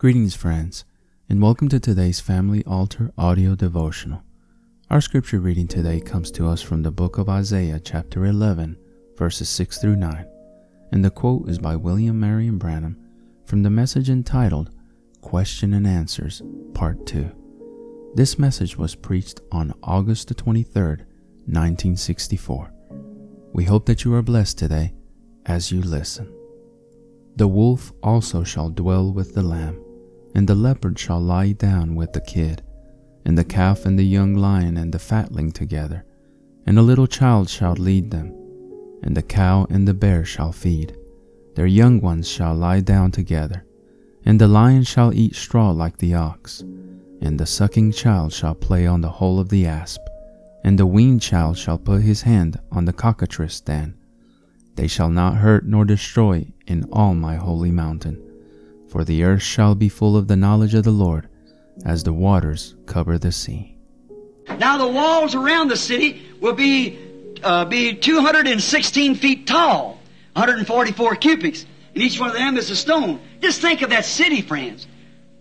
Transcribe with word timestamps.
Greetings, 0.00 0.34
friends, 0.34 0.86
and 1.28 1.42
welcome 1.42 1.68
to 1.68 1.78
today's 1.78 2.20
Family 2.20 2.64
Altar 2.64 3.12
audio 3.18 3.54
devotional. 3.54 4.22
Our 4.88 5.02
scripture 5.02 5.40
reading 5.40 5.68
today 5.68 6.00
comes 6.00 6.30
to 6.30 6.48
us 6.48 6.62
from 6.62 6.82
the 6.82 6.90
book 6.90 7.18
of 7.18 7.28
Isaiah, 7.28 7.78
chapter 7.78 8.24
11, 8.24 8.78
verses 9.18 9.50
6 9.50 9.76
through 9.76 9.96
9, 9.96 10.26
and 10.92 11.04
the 11.04 11.10
quote 11.10 11.50
is 11.50 11.58
by 11.58 11.76
William 11.76 12.18
Marion 12.18 12.56
Branham 12.56 12.96
from 13.44 13.62
the 13.62 13.68
message 13.68 14.08
entitled 14.08 14.70
Question 15.20 15.74
and 15.74 15.86
Answers, 15.86 16.40
Part 16.72 17.04
2. 17.04 17.30
This 18.14 18.38
message 18.38 18.78
was 18.78 18.94
preached 18.94 19.42
on 19.52 19.74
August 19.82 20.28
the 20.28 20.34
23rd, 20.34 21.00
1964. 21.44 22.72
We 23.52 23.64
hope 23.64 23.84
that 23.84 24.04
you 24.04 24.14
are 24.14 24.22
blessed 24.22 24.56
today 24.56 24.94
as 25.44 25.70
you 25.70 25.82
listen. 25.82 26.34
The 27.36 27.48
wolf 27.48 27.92
also 28.02 28.44
shall 28.44 28.70
dwell 28.70 29.12
with 29.12 29.34
the 29.34 29.42
lamb 29.42 29.84
and 30.34 30.48
the 30.48 30.54
leopard 30.54 30.98
shall 30.98 31.20
lie 31.20 31.52
down 31.52 31.94
with 31.94 32.12
the 32.12 32.20
kid, 32.20 32.62
and 33.24 33.36
the 33.36 33.44
calf 33.44 33.84
and 33.84 33.98
the 33.98 34.04
young 34.04 34.34
lion 34.34 34.76
and 34.76 34.92
the 34.92 34.98
fatling 34.98 35.50
together, 35.52 36.04
and 36.66 36.78
a 36.78 36.82
little 36.82 37.06
child 37.06 37.48
shall 37.48 37.74
lead 37.74 38.10
them, 38.10 38.32
and 39.02 39.16
the 39.16 39.22
cow 39.22 39.66
and 39.70 39.86
the 39.86 39.94
bear 39.94 40.24
shall 40.24 40.52
feed. 40.52 40.96
Their 41.54 41.66
young 41.66 42.00
ones 42.00 42.28
shall 42.28 42.54
lie 42.54 42.80
down 42.80 43.10
together, 43.10 43.64
and 44.24 44.40
the 44.40 44.48
lion 44.48 44.84
shall 44.84 45.12
eat 45.12 45.34
straw 45.34 45.70
like 45.70 45.98
the 45.98 46.14
ox, 46.14 46.60
and 47.20 47.38
the 47.38 47.46
sucking 47.46 47.92
child 47.92 48.32
shall 48.32 48.54
play 48.54 48.86
on 48.86 49.00
the 49.00 49.10
hole 49.10 49.40
of 49.40 49.48
the 49.48 49.66
asp, 49.66 50.00
and 50.62 50.78
the 50.78 50.86
weaned 50.86 51.22
child 51.22 51.58
shall 51.58 51.78
put 51.78 52.02
his 52.02 52.22
hand 52.22 52.58
on 52.70 52.84
the 52.84 52.92
cockatrice 52.92 53.60
den. 53.60 53.94
They 54.76 54.86
shall 54.86 55.10
not 55.10 55.36
hurt 55.36 55.66
nor 55.66 55.84
destroy 55.84 56.52
in 56.66 56.84
all 56.92 57.14
my 57.14 57.36
holy 57.36 57.70
mountain 57.70 58.29
for 58.90 59.04
the 59.04 59.22
earth 59.22 59.42
shall 59.42 59.74
be 59.74 59.88
full 59.88 60.16
of 60.16 60.26
the 60.26 60.36
knowledge 60.36 60.74
of 60.74 60.84
the 60.84 60.90
Lord 60.90 61.28
as 61.84 62.02
the 62.02 62.12
waters 62.12 62.74
cover 62.86 63.18
the 63.18 63.32
sea. 63.32 63.76
Now 64.58 64.78
the 64.78 64.88
walls 64.88 65.34
around 65.34 65.68
the 65.68 65.76
city 65.76 66.22
will 66.40 66.54
be 66.54 66.98
uh, 67.42 67.64
be 67.64 67.94
216 67.94 69.14
feet 69.14 69.46
tall, 69.46 70.00
144 70.34 71.14
cubits, 71.16 71.64
and 71.94 72.02
each 72.02 72.20
one 72.20 72.30
of 72.30 72.36
them 72.36 72.56
is 72.56 72.68
a 72.70 72.76
stone. 72.76 73.20
Just 73.40 73.60
think 73.60 73.82
of 73.82 73.90
that 73.90 74.04
city, 74.04 74.42
friends. 74.42 74.86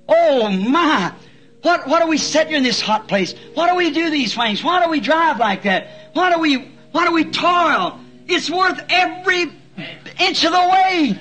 Oh 0.08 0.50
my! 0.50 1.14
What 1.62 1.88
what 1.88 2.02
do 2.02 2.08
we 2.08 2.18
sit 2.18 2.48
here 2.48 2.58
in 2.58 2.64
this 2.64 2.80
hot 2.80 3.08
place? 3.08 3.34
Why 3.54 3.70
do 3.70 3.76
we 3.76 3.92
do 3.92 4.10
these 4.10 4.34
things? 4.34 4.64
Why 4.64 4.84
do 4.84 4.90
we 4.90 5.00
drive 5.00 5.40
like 5.40 5.64
that? 5.64 6.12
Why 6.14 6.34
do 6.34 6.40
we 6.40 6.58
why 6.92 7.06
do 7.06 7.14
we 7.14 7.26
toil? 7.26 8.00
It's 8.28 8.50
worth 8.50 8.82
every 8.90 9.52
inch 10.20 10.44
of 10.46 10.52
the 10.52 10.70
way. 10.72 11.20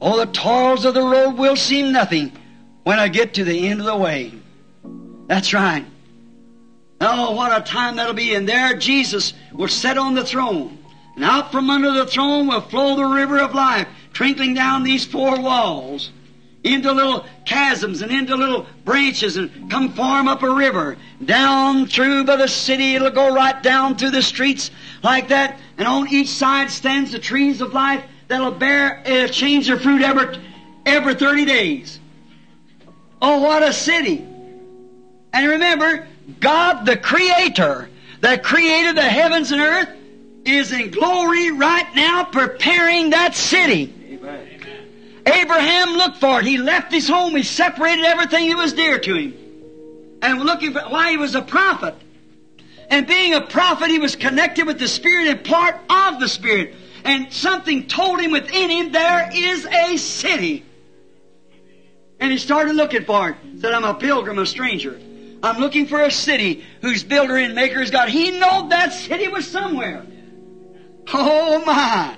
Oh, 0.00 0.18
the 0.18 0.30
toils 0.30 0.84
of 0.84 0.94
the 0.94 1.02
road 1.02 1.36
will 1.36 1.56
seem 1.56 1.92
nothing 1.92 2.32
when 2.84 2.98
I 2.98 3.08
get 3.08 3.34
to 3.34 3.44
the 3.44 3.68
end 3.68 3.80
of 3.80 3.86
the 3.86 3.96
way. 3.96 4.32
That's 5.26 5.54
right. 5.54 5.84
Oh, 7.00 7.32
what 7.32 7.58
a 7.58 7.64
time 7.64 7.96
that'll 7.96 8.14
be. 8.14 8.34
And 8.34 8.48
there 8.48 8.74
Jesus 8.74 9.32
will 9.52 9.68
sit 9.68 9.98
on 9.98 10.14
the 10.14 10.24
throne. 10.24 10.78
And 11.14 11.24
out 11.24 11.50
from 11.50 11.70
under 11.70 11.92
the 11.92 12.06
throne 12.06 12.46
will 12.46 12.60
flow 12.60 12.96
the 12.96 13.04
river 13.04 13.38
of 13.38 13.54
life, 13.54 13.88
trickling 14.12 14.54
down 14.54 14.82
these 14.82 15.06
four 15.06 15.40
walls 15.40 16.10
into 16.66 16.92
little 16.92 17.24
chasms 17.44 18.02
and 18.02 18.10
into 18.10 18.34
little 18.34 18.66
branches 18.84 19.36
and 19.36 19.70
come 19.70 19.92
form 19.92 20.28
up 20.28 20.42
a 20.42 20.50
river. 20.50 20.96
Down 21.24 21.86
through 21.86 22.24
by 22.24 22.36
the 22.36 22.48
city, 22.48 22.94
it'll 22.94 23.10
go 23.10 23.34
right 23.34 23.62
down 23.62 23.96
through 23.96 24.10
the 24.10 24.22
streets 24.22 24.70
like 25.02 25.28
that. 25.28 25.58
And 25.78 25.86
on 25.86 26.08
each 26.08 26.28
side 26.28 26.70
stands 26.70 27.12
the 27.12 27.18
trees 27.18 27.60
of 27.60 27.72
life 27.72 28.04
that'll 28.28 28.50
bear, 28.50 29.02
uh, 29.06 29.28
change 29.28 29.68
their 29.68 29.78
fruit 29.78 30.02
every, 30.02 30.38
every 30.84 31.14
30 31.14 31.44
days. 31.44 32.00
Oh, 33.22 33.40
what 33.40 33.62
a 33.62 33.72
city. 33.72 34.26
And 35.32 35.48
remember, 35.48 36.06
God 36.40 36.84
the 36.86 36.96
Creator, 36.96 37.88
that 38.20 38.42
created 38.42 38.96
the 38.96 39.02
heavens 39.02 39.52
and 39.52 39.60
earth, 39.60 39.88
is 40.44 40.72
in 40.72 40.90
glory 40.90 41.50
right 41.50 41.94
now 41.94 42.24
preparing 42.24 43.10
that 43.10 43.34
city. 43.34 43.95
Abraham 45.26 45.94
looked 45.94 46.18
for 46.18 46.40
it. 46.40 46.46
He 46.46 46.58
left 46.58 46.92
his 46.92 47.08
home. 47.08 47.34
He 47.36 47.42
separated 47.42 48.04
everything 48.04 48.48
that 48.48 48.56
was 48.56 48.72
dear 48.72 48.98
to 48.98 49.14
him. 49.14 49.34
And 50.22 50.40
looking 50.40 50.72
for 50.72 50.80
why 50.82 51.10
he 51.10 51.16
was 51.16 51.34
a 51.34 51.42
prophet. 51.42 51.94
And 52.88 53.06
being 53.06 53.34
a 53.34 53.40
prophet, 53.40 53.90
he 53.90 53.98
was 53.98 54.14
connected 54.16 54.66
with 54.66 54.78
the 54.78 54.88
Spirit 54.88 55.28
and 55.28 55.44
part 55.44 55.76
of 55.90 56.20
the 56.20 56.28
Spirit 56.28 56.74
and 57.06 57.32
something 57.32 57.86
told 57.86 58.20
him 58.20 58.32
within 58.32 58.68
him 58.68 58.90
there 58.90 59.30
is 59.32 59.64
a 59.64 59.96
city. 59.96 60.64
And 62.18 62.32
he 62.32 62.38
started 62.38 62.74
looking 62.74 63.04
for 63.04 63.30
it. 63.30 63.36
Said, 63.60 63.72
I'm 63.72 63.84
a 63.84 63.94
pilgrim, 63.94 64.40
a 64.40 64.46
stranger. 64.46 65.00
I'm 65.40 65.58
looking 65.58 65.86
for 65.86 66.02
a 66.02 66.10
city 66.10 66.64
whose 66.80 67.04
builder 67.04 67.36
and 67.36 67.54
maker 67.54 67.80
is 67.80 67.92
God. 67.92 68.08
He 68.08 68.32
knew 68.32 68.68
that 68.70 68.92
city 68.92 69.28
was 69.28 69.46
somewhere. 69.46 70.04
Oh 71.14 71.64
my. 71.64 72.16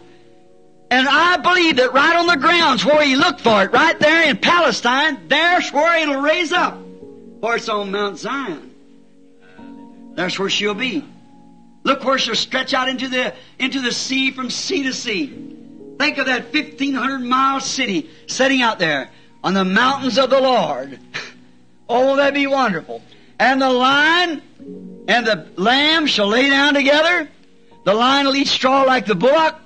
And 0.90 1.06
I 1.06 1.36
believe 1.36 1.76
that 1.76 1.92
right 1.92 2.16
on 2.16 2.26
the 2.26 2.36
grounds 2.36 2.84
where 2.84 3.02
he 3.02 3.14
looked 3.14 3.42
for 3.42 3.62
it, 3.62 3.72
right 3.72 3.98
there 3.98 4.28
in 4.28 4.38
Palestine, 4.38 5.28
there's 5.28 5.70
where 5.70 6.02
it'll 6.02 6.22
raise 6.22 6.52
up. 6.52 6.78
For 7.40 7.56
it's 7.56 7.68
on 7.68 7.90
Mount 7.90 8.18
Zion. 8.18 8.74
That's 10.14 10.38
where 10.38 10.50
she'll 10.50 10.74
be. 10.74 11.04
Look 11.84 12.04
where 12.04 12.18
she'll 12.18 12.34
stretch 12.34 12.74
out 12.74 12.88
into 12.88 13.08
the, 13.08 13.34
into 13.58 13.80
the 13.80 13.92
sea 13.92 14.30
from 14.30 14.50
sea 14.50 14.82
to 14.84 14.92
sea. 14.92 15.26
Think 15.98 16.18
of 16.18 16.26
that 16.26 16.52
1500 16.52 17.18
mile 17.20 17.60
city 17.60 18.10
sitting 18.26 18.62
out 18.62 18.78
there 18.78 19.10
on 19.44 19.54
the 19.54 19.64
mountains 19.64 20.18
of 20.18 20.30
the 20.30 20.40
Lord. 20.40 20.98
Oh, 21.90 22.16
that'd 22.16 22.34
be 22.34 22.46
wonderful. 22.46 23.00
And 23.38 23.62
the 23.62 23.70
lion 23.70 24.42
and 25.08 25.26
the 25.26 25.48
lamb 25.56 26.06
shall 26.06 26.26
lay 26.26 26.50
down 26.50 26.74
together. 26.74 27.30
The 27.84 27.94
lion 27.94 28.26
will 28.26 28.36
eat 28.36 28.48
straw 28.48 28.82
like 28.82 29.06
the 29.06 29.14
bullock. 29.14 29.58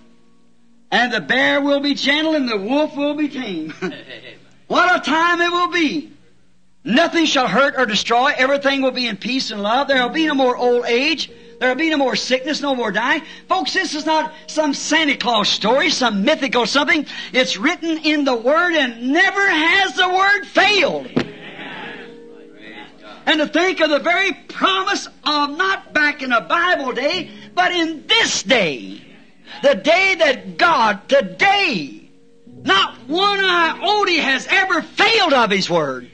And 0.92 1.10
the 1.10 1.22
bear 1.22 1.62
will 1.62 1.80
be 1.80 1.94
gentle 1.94 2.34
and 2.34 2.46
the 2.46 2.58
wolf 2.58 2.94
will 2.94 3.14
be 3.14 3.28
tame. 3.28 3.72
what 4.68 4.94
a 4.94 5.00
time 5.00 5.40
it 5.40 5.50
will 5.50 5.70
be. 5.72 6.12
Nothing 6.84 7.24
shall 7.24 7.48
hurt 7.48 7.76
or 7.78 7.86
destroy. 7.86 8.32
Everything 8.36 8.82
will 8.82 8.90
be 8.90 9.06
in 9.06 9.16
peace 9.16 9.50
and 9.50 9.62
love. 9.62 9.88
There 9.88 10.02
will 10.02 10.12
be 10.12 10.26
no 10.26 10.34
more 10.34 10.54
old 10.54 10.84
age. 10.84 11.30
There'll 11.60 11.76
be 11.76 11.88
no 11.88 11.96
more 11.96 12.14
sickness, 12.14 12.60
no 12.60 12.74
more 12.74 12.92
dying. 12.92 13.22
Folks, 13.48 13.72
this 13.72 13.94
is 13.94 14.04
not 14.04 14.34
some 14.48 14.74
Santa 14.74 15.16
Claus 15.16 15.48
story, 15.48 15.88
some 15.88 16.24
mythical 16.24 16.66
something. 16.66 17.06
It's 17.32 17.56
written 17.56 17.98
in 17.98 18.24
the 18.24 18.36
Word 18.36 18.74
and 18.74 19.12
never 19.12 19.48
has 19.48 19.94
the 19.94 20.08
Word 20.08 20.44
failed. 20.44 21.06
And 23.24 23.40
to 23.40 23.46
think 23.46 23.80
of 23.80 23.88
the 23.88 24.00
very 24.00 24.32
promise 24.32 25.06
of 25.06 25.56
not 25.56 25.94
back 25.94 26.22
in 26.22 26.32
a 26.32 26.40
Bible 26.42 26.92
day, 26.92 27.30
but 27.54 27.72
in 27.72 28.06
this 28.08 28.42
day. 28.42 29.11
The 29.62 29.74
day 29.74 30.14
that 30.18 30.56
God, 30.56 31.08
today, 31.08 32.10
not 32.46 32.96
one 33.08 33.40
iota 33.40 34.22
has 34.22 34.46
ever 34.50 34.82
failed 34.82 35.32
of 35.32 35.50
His 35.50 35.68
Word. 35.68 36.10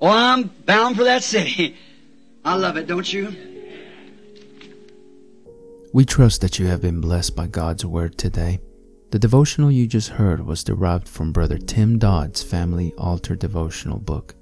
Oh, 0.00 0.08
I'm 0.08 0.44
bound 0.66 0.96
for 0.96 1.04
that 1.04 1.22
city. 1.22 1.76
I 2.44 2.56
love 2.56 2.76
it, 2.76 2.86
don't 2.86 3.10
you? 3.10 3.34
We 5.94 6.04
trust 6.04 6.40
that 6.40 6.58
you 6.58 6.66
have 6.66 6.82
been 6.82 7.00
blessed 7.00 7.34
by 7.36 7.46
God's 7.46 7.86
Word 7.86 8.18
today. 8.18 8.60
The 9.12 9.18
devotional 9.18 9.70
you 9.70 9.86
just 9.86 10.08
heard 10.08 10.44
was 10.44 10.64
derived 10.64 11.08
from 11.08 11.32
Brother 11.32 11.56
Tim 11.56 11.98
Dodd's 11.98 12.42
Family 12.42 12.92
Altar 12.98 13.36
Devotional 13.36 13.98
book. 13.98 14.34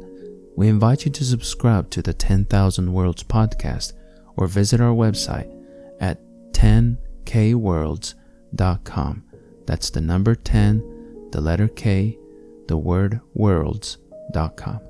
we 0.55 0.67
invite 0.67 1.05
you 1.05 1.11
to 1.11 1.25
subscribe 1.25 1.89
to 1.89 2.03
the 2.03 2.13
10,000 2.13 2.93
Worlds 2.93 3.23
podcast 3.23 3.93
or 4.35 4.45
visit 4.45 4.79
our 4.79 4.93
website 4.93 5.51
at 5.99 6.19
10kworlds.com. 6.51 9.23
That's 9.65 9.89
the 9.89 10.01
number 10.01 10.35
10, 10.35 11.29
the 11.31 11.41
letter 11.41 11.67
K, 11.67 12.19
the 12.67 12.77
word 12.77 13.21
worlds.com. 13.33 14.81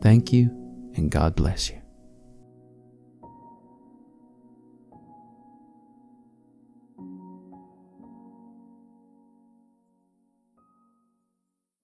Thank 0.00 0.32
you, 0.32 0.61
and 0.96 1.10
God 1.10 1.34
bless 1.34 1.70
you. 1.70 1.81